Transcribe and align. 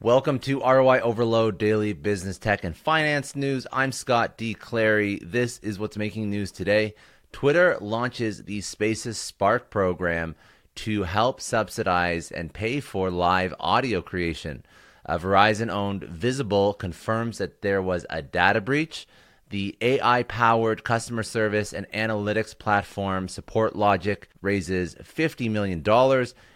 Welcome 0.00 0.38
to 0.40 0.60
ROI 0.60 1.00
Overload 1.00 1.58
Daily 1.58 1.92
Business 1.92 2.38
Tech 2.38 2.62
and 2.62 2.76
Finance 2.76 3.34
News. 3.34 3.66
I'm 3.72 3.90
Scott 3.90 4.38
D. 4.38 4.54
Clary. 4.54 5.18
This 5.24 5.58
is 5.58 5.76
what's 5.76 5.96
making 5.96 6.30
news 6.30 6.52
today. 6.52 6.94
Twitter 7.32 7.76
launches 7.80 8.44
the 8.44 8.60
Spaces 8.60 9.18
Spark 9.18 9.70
program 9.70 10.36
to 10.76 11.02
help 11.02 11.40
subsidize 11.40 12.30
and 12.30 12.54
pay 12.54 12.78
for 12.78 13.10
live 13.10 13.52
audio 13.58 14.00
creation. 14.00 14.64
Uh, 15.04 15.18
Verizon 15.18 15.68
owned 15.68 16.04
Visible 16.04 16.74
confirms 16.74 17.38
that 17.38 17.62
there 17.62 17.82
was 17.82 18.06
a 18.08 18.22
data 18.22 18.60
breach. 18.60 19.08
The 19.50 19.76
AI 19.80 20.22
powered 20.22 20.84
customer 20.84 21.24
service 21.24 21.72
and 21.72 21.90
analytics 21.90 22.56
platform 22.56 23.26
Support 23.26 23.74
Logic 23.74 24.28
raises 24.42 24.94
$50 24.94 25.50
million, 25.50 25.82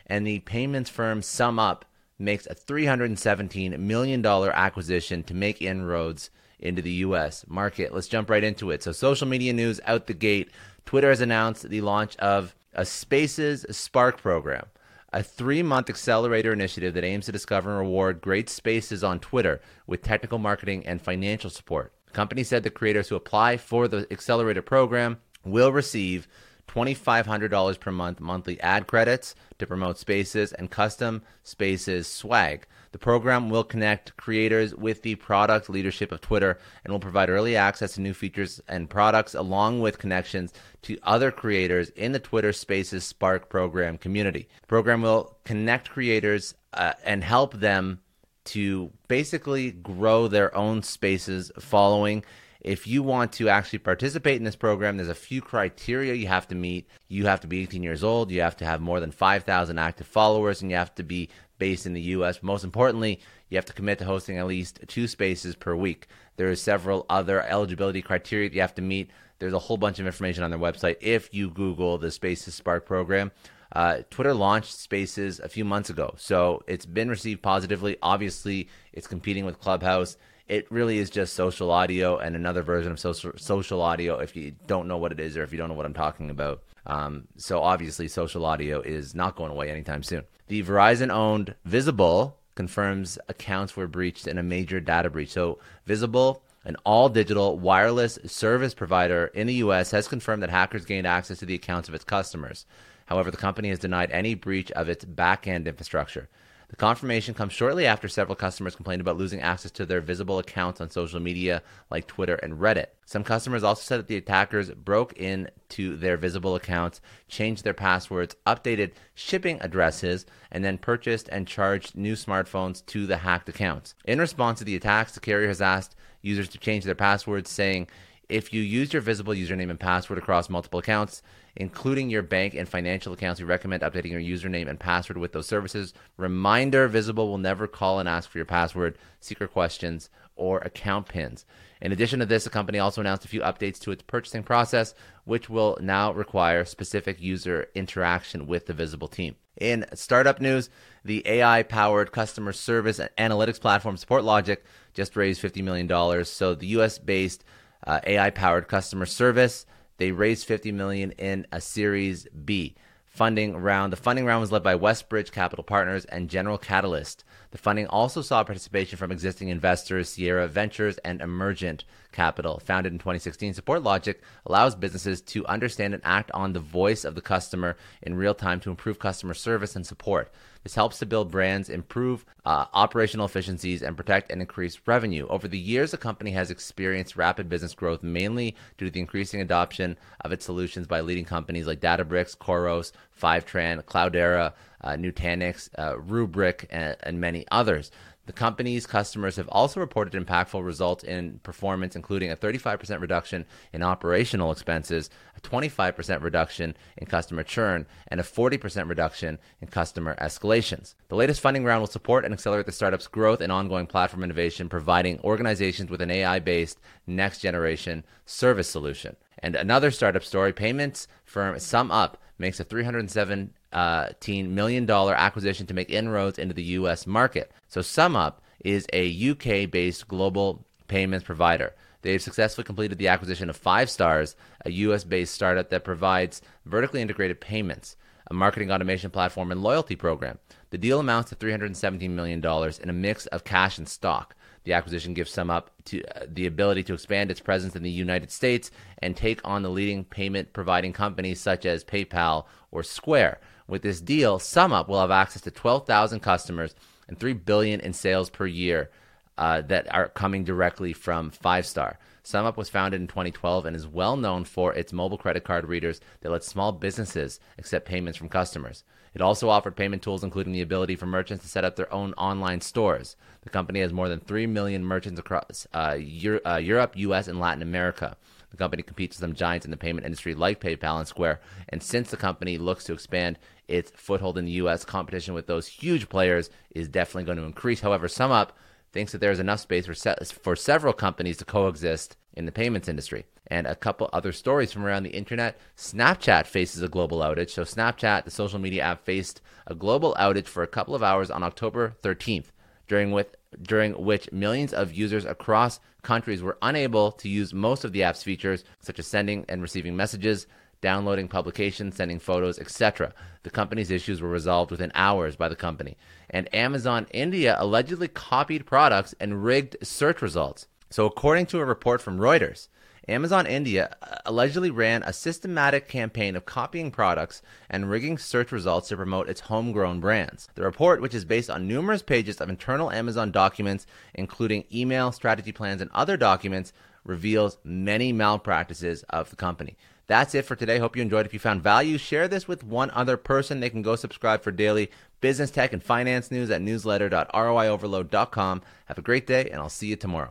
and 0.07 0.25
the 0.25 0.39
payments 0.39 0.91
firm 0.91 1.23
SumUp 1.23 1.83
makes 2.23 2.47
a 2.47 2.55
$317 2.55 3.79
million 3.79 4.25
acquisition 4.25 5.23
to 5.25 5.35
make 5.35 5.61
inroads 5.61 6.31
into 6.59 6.81
the 6.81 6.93
U.S. 6.93 7.45
market. 7.49 7.93
Let's 7.93 8.09
jump 8.09 8.31
right 8.31 8.45
into 8.45 8.71
it. 8.71 8.83
So, 8.83 8.93
social 8.93 9.27
media 9.27 9.53
news 9.53 9.81
out 9.85 10.07
the 10.07 10.15
gate 10.15 10.51
Twitter 10.87 11.11
has 11.11 11.21
announced 11.21 11.69
the 11.69 11.81
launch 11.81 12.17
of 12.17 12.55
a 12.75 12.85
Spaces 12.85 13.67
Spark 13.71 14.21
program, 14.21 14.67
a 15.13 15.23
three 15.23 15.63
month 15.63 15.91
accelerator 15.91 16.53
initiative 16.53 16.95
that 16.95 17.05
aims 17.05 17.27
to 17.27 17.33
discover 17.33 17.71
and 17.71 17.79
reward 17.81 18.21
great 18.21 18.49
spaces 18.49 19.05
on 19.05 19.21
Twitter 19.21 19.61
with 19.87 20.03
technical 20.03 20.39
marketing 20.39 20.87
and 20.87 21.03
financial 21.03 21.51
support. 21.51 21.93
The 22.07 22.13
company 22.13 22.45
said 22.45 22.63
the 22.63 22.71
creators 22.71 23.09
who 23.09 23.17
apply 23.17 23.57
for 23.57 23.89
the 23.89 24.07
accelerator 24.11 24.63
program 24.63 25.19
will 25.45 25.73
receive 25.73 26.29
$2,500 26.69 27.81
per 27.81 27.91
month 27.91 28.21
monthly 28.21 28.61
ad 28.61 28.87
credits 28.87 29.35
to 29.59 29.67
promote 29.67 29.99
spaces 29.99 30.53
and 30.53 30.71
custom 30.71 31.23
spaces 31.43 32.07
swag. 32.07 32.67
The 32.93 32.99
program 32.99 33.49
will 33.49 33.65
connect 33.65 34.17
creators 34.19 34.75
with 34.75 35.03
the 35.03 35.15
product 35.15 35.71
leadership 35.71 36.13
of 36.13 36.21
Twitter 36.21 36.59
and 36.85 36.93
will 36.93 37.01
provide 37.01 37.31
early 37.31 37.57
access 37.57 37.95
to 37.95 38.03
new 38.03 38.13
features 38.13 38.61
and 38.69 38.89
products 38.89 39.35
along 39.35 39.81
with 39.81 39.99
connections 39.99 40.53
to 40.83 40.99
other 41.03 41.31
creators 41.31 41.89
in 41.91 42.13
the 42.13 42.19
Twitter 42.19 42.53
Spaces 42.53 43.05
Spark 43.05 43.49
program 43.49 43.97
community. 43.97 44.47
The 44.61 44.67
program 44.67 45.01
will 45.01 45.39
connect 45.45 45.91
creators 45.91 46.55
uh, 46.75 46.93
and 47.05 47.25
help 47.25 47.55
them 47.55 48.01
to 48.45 48.91
basically 49.09 49.71
grow 49.71 50.29
their 50.29 50.55
own 50.55 50.83
spaces 50.83 51.51
following 51.59 52.25
if 52.63 52.87
you 52.87 53.03
want 53.03 53.33
to 53.33 53.49
actually 53.49 53.81
participate 53.81 54.37
in 54.37 54.45
this 54.45 54.55
program, 54.55 54.97
there's 54.97 55.09
a 55.09 55.15
few 55.15 55.43
criteria 55.43 56.15
you 56.15 56.29
have 56.29 56.47
to 56.49 56.55
meet. 56.55 56.89
You 57.09 57.27
have 57.27 57.41
to 57.41 57.49
be 57.49 57.63
18 57.63 57.83
years 57.83 58.05
old, 58.05 58.31
you 58.31 58.41
have 58.41 58.57
to 58.59 58.65
have 58.65 58.81
more 58.81 59.01
than 59.01 59.11
5,000 59.11 59.79
active 59.79 60.07
followers, 60.07 60.63
and 60.63 60.71
you 60.71 60.77
have 60.77 60.95
to 60.95 61.03
be 61.03 61.29
based 61.59 61.87
in 61.87 61.93
the 61.93 62.01
US. 62.01 62.41
Most 62.41 62.63
importantly, 62.63 63.21
you 63.49 63.57
have 63.57 63.65
to 63.65 63.73
commit 63.73 63.99
to 63.99 64.05
hosting 64.05 64.39
at 64.39 64.47
least 64.47 64.79
two 64.87 65.09
spaces 65.09 65.57
per 65.57 65.75
week. 65.75 66.07
There 66.37 66.49
are 66.51 66.57
several 66.57 67.05
other 67.11 67.43
eligibility 67.43 68.01
criteria 68.01 68.49
that 68.49 68.55
you 68.55 68.61
have 68.61 68.77
to 68.77 68.83
meet. 68.83 69.11
There's 69.41 69.53
a 69.53 69.59
whole 69.59 69.77
bunch 69.77 69.99
of 69.99 70.07
information 70.07 70.45
on 70.45 70.51
their 70.51 70.59
website 70.59 70.97
if 71.01 71.35
you 71.35 71.51
Google 71.51 71.99
the 71.99 72.13
Spaces 72.13 72.55
Spark 72.55 72.87
program. 72.87 73.33
Uh, 73.73 73.99
Twitter 74.11 74.35
launched 74.35 74.75
Spaces 74.75 75.41
a 75.41 75.49
few 75.49 75.65
months 75.65 75.91
ago, 75.91 76.15
so 76.17 76.63
it's 76.67 76.87
been 76.87 77.09
received 77.09 77.43
positively. 77.43 77.97
Obviously, 78.03 78.69
it's 78.93 79.07
competing 79.07 79.45
with 79.45 79.59
Clubhouse 79.61 80.17
it 80.49 80.71
really 80.71 80.99
is 80.99 81.09
just 81.09 81.35
social 81.35 81.71
audio 81.71 82.19
and 82.19 82.37
another 82.37 82.63
version 82.63 82.93
of 82.93 83.01
social 83.01 83.33
social 83.37 83.81
audio 83.81 84.19
if 84.19 84.37
you 84.37 84.55
don't 84.67 84.87
know 84.87 84.99
what 84.99 85.13
it 85.13 85.19
is 85.19 85.35
or 85.37 85.43
if 85.43 85.51
you 85.53 85.59
don't 85.59 85.69
know 85.69 85.75
what 85.75 85.87
I'm 85.87 85.95
talking 85.95 86.29
about. 86.29 86.63
Um, 86.87 87.29
so 87.37 87.63
obviously, 87.63 88.07
social 88.09 88.45
audio 88.45 88.81
is 88.81 89.15
not 89.15 89.37
going 89.37 89.51
away 89.51 89.71
anytime 89.71 90.03
soon. 90.03 90.25
The 90.49 90.63
Verizon-owned 90.63 91.55
Visible 91.65 92.39
confirms 92.55 93.19
accounts 93.29 93.77
were 93.77 93.87
breached 93.87 94.27
in 94.27 94.37
a 94.37 94.43
major 94.43 94.79
data 94.81 95.09
breach. 95.09 95.31
So 95.31 95.59
Visible, 95.87 96.43
an 96.65 96.77
all-digital 96.85 97.59
wireless 97.59 98.19
service 98.27 98.75
provider 98.75 99.27
in 99.27 99.47
the 99.47 99.55
U.S., 99.55 99.91
has 99.93 100.07
confirmed 100.07 100.43
that 100.43 100.51
hackers 100.51 100.85
gained 100.85 101.07
access 101.07 101.39
to 101.39 101.47
the 101.47 101.55
accounts 101.55 101.89
of 101.89 101.95
its 101.95 102.05
customers. 102.05 102.67
However, 103.13 103.31
the 103.31 103.37
company 103.37 103.69
has 103.69 103.79
denied 103.79 104.11
any 104.11 104.35
breach 104.35 104.73
of 104.73 104.89
its 104.89 105.05
back-end 105.05 105.69
infrastructure. 105.69 106.31
The 106.71 106.77
confirmation 106.77 107.35
comes 107.35 107.53
shortly 107.53 107.85
after 107.85 108.09
several 108.09 108.37
customers 108.37 108.75
complained 108.75 109.03
about 109.03 109.19
losing 109.19 109.43
access 109.43 109.71
to 109.73 109.85
their 109.85 110.01
visible 110.01 110.39
accounts 110.39 110.81
on 110.81 110.89
social 110.89 111.21
media 111.21 111.63
like 111.91 112.07
Twitter 112.07 112.37
and 112.37 112.55
Reddit. 112.55 112.87
Some 113.05 113.23
customers 113.23 113.63
also 113.63 113.83
said 113.83 113.99
that 113.99 114.09
the 114.09 114.17
attackers 114.17 114.71
broke 114.71 115.13
into 115.13 115.99
their 115.99 116.17
visible 116.17 116.55
accounts, 116.55 117.03
changed 117.29 117.65
their 117.65 117.75
passwords, 117.75 118.35
updated 118.47 118.93
shipping 119.15 119.59
addresses, 119.61 120.25
and 120.51 120.65
then 120.65 120.79
purchased 120.79 121.29
and 121.29 121.47
charged 121.47 121.95
new 121.95 122.15
smartphones 122.15 122.83
to 122.87 123.07
the 123.07 123.19
hacked 123.19 123.51
accounts. 123.51 123.95
In 124.07 124.19
response 124.19 124.61
to 124.61 124.65
the 124.65 124.77
attacks, 124.77 125.13
the 125.13 125.21
carrier 125.21 125.49
has 125.49 125.61
asked 125.61 125.95
users 126.23 126.49
to 126.49 126.57
change 126.57 126.85
their 126.85 126.95
passwords, 126.95 127.51
saying, 127.51 127.89
if 128.29 128.53
you 128.53 128.63
use 128.63 128.93
your 128.93 129.03
visible 129.03 129.35
username 129.35 129.71
and 129.71 129.79
password 129.79 130.19
across 130.19 130.49
multiple 130.49 130.81
accounts, 130.81 131.23
including 131.57 132.09
your 132.09 132.23
bank 132.23 132.55
and 132.55 132.69
financial 132.69 133.13
accounts. 133.13 133.41
We 133.41 133.47
recommend 133.47 133.83
updating 133.83 134.11
your 134.11 134.21
username 134.21 134.69
and 134.69 134.81
password 134.81 135.19
with 135.19 135.33
those 135.33 135.47
services. 135.47 135.93
Reminder 136.17 136.89
Visible 136.89 137.29
will 137.29 137.39
never 137.39 137.67
call 137.67 137.99
and 137.99 138.09
ask 138.09 138.31
for 138.31 138.39
your 138.39 138.45
password, 138.45 138.97
secret 139.21 139.53
questions, 139.53 140.09
or 140.35 140.59
account 140.61 141.09
pins. 141.09 141.45
In 141.81 141.93
addition 141.93 142.21
to 142.21 142.27
this, 142.27 142.45
the 142.45 142.51
company 142.51 142.79
also 142.79 143.01
announced 143.01 143.25
a 143.25 143.29
few 143.29 143.41
updates 143.41 143.79
to 143.81 143.91
its 143.91 144.03
purchasing 144.03 144.43
process, 144.43 144.95
which 145.25 145.51
will 145.51 145.77
now 145.81 146.13
require 146.13 146.65
specific 146.65 147.21
user 147.21 147.67
interaction 147.75 148.47
with 148.47 148.67
the 148.67 148.73
Visible 148.73 149.09
team. 149.09 149.37
In 149.61 149.85
startup 149.95 150.41
news, 150.41 150.71
the 151.05 151.23
AI 151.27 151.63
powered 151.65 152.13
customer 152.13 152.53
service 152.53 152.99
and 152.99 153.11
analytics 153.19 153.61
platform 153.61 153.97
Support 153.99 154.25
Logic 154.25 154.65
just 154.95 155.17
raised 155.17 155.43
$50 155.43 155.63
million. 155.63 156.25
So 156.25 156.55
the 156.55 156.69
US 156.69 156.99
based 156.99 157.45
uh, 157.87 158.01
AI 158.05 158.31
powered 158.31 158.69
customer 158.69 159.07
service 159.07 159.67
they 160.03 160.11
raised 160.11 160.47
50 160.47 160.73
million 160.73 161.13
in 161.13 161.47
a 161.53 161.61
Series 161.61 162.27
B 162.45 162.75
funding 163.07 163.57
round. 163.57 163.93
The 163.93 163.97
funding 163.97 164.25
round 164.25 164.41
was 164.41 164.51
led 164.51 164.63
by 164.63 164.75
Westbridge 164.75 165.31
Capital 165.31 165.63
Partners 165.63 166.07
and 166.07 166.31
General 166.31 166.59
Catalyst. 166.59 167.25
The 167.51 167.59
funding 167.59 167.87
also 167.87 168.23
saw 168.23 168.43
participation 168.43 168.97
from 168.97 169.13
existing 169.13 169.49
investors 169.49 170.09
Sierra 170.09 170.49
Ventures 170.49 170.99
and 171.05 171.21
Emergent 171.21 171.85
Capital. 172.13 172.61
Founded 172.65 172.93
in 172.93 172.99
2016, 172.99 173.55
Support 173.55 173.83
Logic 173.83 174.21
allows 174.47 174.75
businesses 174.75 175.21
to 175.23 175.47
understand 175.47 175.95
and 175.95 176.03
act 176.05 176.31
on 176.33 176.53
the 176.53 176.61
voice 176.61 177.05
of 177.05 177.15
the 177.15 177.21
customer 177.21 177.77
in 178.03 178.15
real 178.15 178.35
time 178.35 178.61
to 178.61 178.71
improve 178.71 178.99
customer 178.99 179.35
service 179.35 179.75
and 179.75 179.87
support. 179.87 180.33
This 180.63 180.75
helps 180.77 181.01
to 181.01 181.07
build 181.07 181.31
brands, 181.31 181.69
improve 181.69 182.25
uh, 182.45 182.67
operational 182.73 183.27
efficiencies, 183.27 183.83
and 183.83 183.97
protect 183.97 184.31
and 184.31 184.41
increase 184.41 184.81
revenue. 184.87 185.27
Over 185.29 185.49
the 185.49 185.59
years, 185.59 185.91
the 185.91 185.97
company 185.97 186.31
has 186.33 186.51
experienced 186.51 187.17
rapid 187.17 187.49
business 187.49 187.75
growth, 187.75 188.03
mainly 188.03 188.55
due 188.79 188.87
to 188.87 188.91
the 188.91 189.01
increasing 189.01 189.41
adoption 189.41 189.97
of 190.21 190.31
its 190.31 190.45
solutions 190.45 190.87
by 190.87 191.01
leading 191.01 191.25
companies 191.25 191.67
like 191.67 191.81
Databricks, 191.81 192.37
Khoros, 192.37 192.93
Fivetran, 193.21 193.83
Cloudera, 193.83 194.53
uh, 194.83 194.91
Nutanix, 194.91 195.69
uh, 195.79 195.95
Rubrik, 195.95 196.67
and, 196.71 196.97
and 197.03 197.21
many 197.21 197.45
others. 197.51 197.91
The 198.25 198.33
company's 198.33 198.87
customers 198.87 199.35
have 199.35 199.49
also 199.49 199.81
reported 199.81 200.15
impactful 200.15 200.65
results 200.65 201.03
in 201.03 201.41
performance, 201.43 201.97
including 201.97 202.31
a 202.31 202.37
35% 202.37 203.01
reduction 203.01 203.45
in 203.73 203.83
operational 203.83 204.53
expenses, 204.53 205.11
a 205.37 205.41
25% 205.41 206.23
reduction 206.23 206.77
in 206.97 207.07
customer 207.07 207.43
churn, 207.43 207.85
and 208.07 208.21
a 208.21 208.23
40% 208.23 208.89
reduction 208.89 209.39
in 209.61 209.67
customer 209.67 210.15
escalations. 210.21 210.95
The 211.09 211.17
latest 211.17 211.41
funding 211.41 211.65
round 211.65 211.81
will 211.81 211.89
support 211.89 212.25
and 212.25 212.33
accelerate 212.33 212.67
the 212.67 212.73
startup's 212.73 213.09
growth 213.09 213.41
and 213.41 213.51
ongoing 213.51 213.89
platform 213.89 214.23
innovation, 214.23 214.69
providing 214.69 215.19
organizations 215.21 215.91
with 215.91 216.01
an 216.01 216.13
AI 216.13 216.39
based 216.39 216.79
next 217.09 217.41
generation 217.41 218.05
service 218.25 218.69
solution. 218.69 219.17
And 219.41 219.57
another 219.57 219.91
startup 219.91 220.23
story 220.23 220.53
payments 220.53 221.09
firm 221.25 221.57
SumUp 221.57 222.15
makes 222.39 222.61
a 222.61 222.65
307 222.65 223.53
$18 223.73 224.49
million 224.49 224.89
acquisition 224.89 225.67
to 225.67 225.75
make 225.75 225.91
inroads 225.91 226.39
into 226.39 226.55
the 226.55 226.63
U.S. 226.63 227.07
market. 227.07 227.53
So 227.69 227.81
SumUp 227.81 228.35
is 228.65 228.87
a 228.93 229.31
UK 229.31 229.71
based 229.71 230.09
global 230.09 230.65
payments 230.89 231.25
provider. 231.25 231.75
They've 232.03 232.21
successfully 232.21 232.65
completed 232.65 232.99
the 232.99 233.09
acquisition 233.09 233.49
of 233.49 233.57
Five 233.57 233.89
Stars, 233.89 234.37
a 234.65 234.71
US 234.71 235.05
based 235.05 235.35
startup 235.35 235.71
that 235.71 235.85
provides 235.85 236.43
vertically 236.67 237.01
integrated 237.01 237.41
payments, 237.41 237.97
a 238.29 238.35
marketing 238.35 238.71
automation 238.71 239.11
platform, 239.11 239.53
and 239.53 239.63
loyalty 239.63 239.97
program. 239.97 240.39
The 240.71 240.79
deal 240.79 241.01
amounts 241.01 241.31
to 241.31 241.37
$317 241.37 242.11
million 242.11 242.45
in 242.83 242.91
a 242.91 242.93
mix 242.93 243.27
of 243.27 243.45
cash 243.45 243.79
and 243.79 243.89
stock. 243.89 244.35
The 244.65 244.73
acquisition 244.73 245.15
gives 245.15 245.35
SumUp 245.35 245.67
to, 245.87 246.03
uh, 246.05 246.27
the 246.29 246.47
ability 246.47 246.85
to 246.85 246.95
expand 246.95 247.31
its 247.31 247.41
presence 247.41 247.75
in 247.75 247.83
the 247.83 247.91
United 247.91 248.31
States 248.31 248.71
and 248.99 249.17
take 249.17 249.41
on 249.45 249.63
the 249.63 249.71
leading 249.71 250.05
payment 250.05 250.53
providing 250.53 250.93
companies 250.93 251.41
such 251.41 251.67
as 251.67 251.85
PayPal 251.85 252.47
or 252.71 252.83
Square. 252.83 253.41
With 253.73 253.81
this 253.81 254.03
deal, 254.03 254.39
SumUp 254.39 254.87
will 254.87 255.01
have 255.01 255.11
access 255.11 255.41
to 255.41 255.51
12,000 255.51 256.21
customers 256.21 256.75
and 257.09 257.19
3 257.19 257.33
billion 257.33 257.81
in 257.81 257.95
sales 257.95 258.29
per 258.29 258.45
year 258.45 258.91
uh, 259.39 259.63
that 259.63 259.91
are 259.95 260.11
coming 260.11 260.45
directly 260.45 260.93
from 260.93 261.31
Five 261.31 261.65
Star. 261.65 261.99
SumUp 262.23 262.59
was 262.59 262.69
founded 262.69 263.01
in 263.01 263.07
2012 263.07 263.65
and 263.65 263.75
is 263.75 263.87
well 263.87 264.19
known 264.19 264.45
for 264.45 264.75
its 264.75 264.93
mobile 264.93 265.17
credit 265.17 265.45
card 265.45 265.67
readers 265.67 266.03
that 266.21 266.29
let 266.29 266.45
small 266.45 266.73
businesses 266.73 267.41
accept 267.57 267.89
payments 267.89 268.19
from 268.19 268.29
customers. 268.29 268.85
It 269.15 269.23
also 269.23 269.49
offered 269.49 269.75
payment 269.75 270.03
tools, 270.03 270.23
including 270.23 270.53
the 270.53 270.61
ability 270.61 270.95
for 270.97 271.07
merchants 271.07 271.43
to 271.45 271.49
set 271.49 271.65
up 271.65 271.77
their 271.77 271.91
own 271.91 272.13
online 272.19 272.61
stores. 272.61 273.17
The 273.41 273.49
company 273.49 273.81
has 273.81 273.91
more 273.91 274.11
than 274.11 274.21
3 274.21 274.49
million 274.49 274.85
merchants 274.85 275.19
across 275.19 275.67
uh, 275.73 275.97
Euro- 275.99 276.41
uh, 276.45 276.57
Europe, 276.57 276.93
US, 276.97 277.27
and 277.27 277.41
Latin 277.41 277.63
America. 277.63 278.19
The 278.53 278.59
company 278.59 278.83
competes 278.83 279.17
with 279.17 279.23
some 279.23 279.35
giants 279.35 279.65
in 279.65 279.71
the 279.71 279.77
payment 279.79 280.07
industry 280.07 280.35
like 280.35 280.61
PayPal 280.61 280.99
and 280.99 281.09
Square. 281.09 281.41
And 281.71 281.83
since 281.83 282.11
the 282.11 282.19
company 282.19 282.59
looks 282.59 282.85
to 282.85 282.93
expand 282.93 283.39
its 283.67 283.91
foothold 283.97 284.37
in 284.37 284.45
the 284.45 284.53
U.S., 284.53 284.85
competition 284.85 285.33
with 285.33 285.47
those 285.47 285.67
huge 285.67 286.09
players 286.11 286.51
is 286.71 286.87
definitely 286.87 287.25
going 287.25 287.39
to 287.39 287.45
increase. 287.45 287.81
However, 287.81 288.09
SumUp 288.09 288.51
thinks 288.93 289.13
that 289.13 289.19
there 289.19 289.31
is 289.31 289.41
enough 289.41 289.61
space 289.61 289.87
for, 289.87 289.95
se- 289.95 290.17
for 290.43 290.55
several 290.55 290.93
companies 290.93 291.39
to 291.39 291.47
coexist 291.47 292.17
in 292.35 292.45
the 292.45 292.53
payments 292.53 292.89
industry. 292.89 293.25
And 293.47 293.67
a 293.67 293.75
couple 293.75 294.11
other 294.13 294.33
stories 294.33 294.71
from 294.71 294.85
around 294.85 295.03
the 295.03 295.11
internet. 295.11 295.59
Snapchat 295.77 296.47
faces 296.47 296.83
a 296.83 296.89
global 296.89 297.21
outage. 297.21 297.51
So, 297.51 297.63
Snapchat, 297.63 298.25
the 298.25 298.31
social 298.31 298.59
media 298.59 298.83
app, 298.83 299.05
faced 299.05 299.41
a 299.67 299.75
global 299.75 300.15
outage 300.19 300.47
for 300.47 300.63
a 300.63 300.69
couple 300.69 300.95
of 300.95 301.03
hours 301.03 301.31
on 301.31 301.43
October 301.43 301.97
13th, 302.03 302.52
during, 302.89 303.11
with, 303.11 303.35
during 303.61 303.93
which 303.93 304.31
millions 304.33 304.73
of 304.73 304.93
users 304.93 305.25
across 305.25 305.81
countries 306.03 306.43
were 306.43 306.59
unable 306.63 307.13
to 307.13 307.29
use 307.29 307.55
most 307.55 307.85
of 307.85 307.93
the 307.93 308.03
app's 308.03 308.23
features, 308.23 308.65
such 308.81 308.99
as 308.99 309.07
sending 309.07 309.45
and 309.49 309.63
receiving 309.63 309.97
messages, 309.97 310.47
downloading 310.81 311.29
publications, 311.29 311.97
sending 311.97 312.19
photos, 312.19 312.59
etc. 312.59 313.15
The 313.45 313.51
company's 313.51 313.91
issues 313.91 314.21
were 314.21 314.29
resolved 314.29 314.71
within 314.71 314.93
hours 314.95 315.37
by 315.37 315.49
the 315.49 315.57
company. 315.57 315.97
And 316.29 316.53
Amazon 316.55 317.07
India 317.13 317.57
allegedly 317.59 318.09
copied 318.09 318.67
products 318.67 319.15
and 319.21 319.45
rigged 319.45 319.77
search 319.83 320.21
results. 320.21 320.67
So, 320.91 321.07
according 321.07 321.47
to 321.47 321.61
a 321.61 321.65
report 321.65 322.03
from 322.03 322.19
Reuters, 322.19 322.69
Amazon 323.09 323.47
India 323.47 323.97
uh, 324.01 324.19
allegedly 324.25 324.71
ran 324.71 325.03
a 325.03 325.13
systematic 325.13 325.89
campaign 325.89 326.37
of 326.37 326.47
copying 326.47 326.93
products 326.93 327.43
and 327.69 327.91
rigging 327.91 328.17
search 328.17 328.53
results 328.53 328.89
to 328.89 328.97
promote 328.97 329.29
its 329.29 329.43
homegrown 329.43 329.99
brands. 329.99 330.49
The 330.55 330.63
report, 330.63 331.01
which 331.01 331.15
is 331.15 331.25
based 331.25 331.51
on 331.51 331.67
numerous 331.67 332.03
pages 332.03 332.41
of 332.41 332.49
internal 332.49 332.93
Amazon 332.93 333.33
documents, 333.33 333.87
including 334.15 334.65
email, 334.73 335.11
strategy 335.11 335.51
plans, 335.51 335.81
and 335.81 335.91
other 335.93 336.17
documents, 336.17 336.73
reveals 337.05 337.59
many 337.65 338.13
malpractices 338.13 339.03
of 339.11 339.31
the 339.31 339.37
company. 339.37 339.77
That's 340.07 340.35
it 340.35 340.45
for 340.45 340.55
today. 340.55 340.79
Hope 340.79 340.95
you 340.95 341.03
enjoyed. 341.03 341.27
If 341.27 341.33
you 341.33 341.41
found 341.41 341.63
value, 341.63 341.99
share 341.99 342.29
this 342.29 342.47
with 342.47 342.63
one 342.63 342.93
other 342.93 343.17
person. 343.17 343.59
They 343.59 343.71
can 343.71 343.83
go 343.83 343.97
subscribe 343.97 344.43
for 344.43 344.53
daily 344.53 344.93
business, 345.21 345.51
tech, 345.51 345.73
and 345.73 345.83
finance 345.83 346.31
news 346.31 346.51
at 346.51 346.61
newsletter.roioverload.com. 346.61 348.63
Have 348.87 348.99
a 348.99 349.03
great 349.03 349.27
day, 349.27 349.51
and 349.51 349.61
I'll 349.61 349.69
see 349.69 349.89
you 349.89 349.97
tomorrow. 349.97 350.31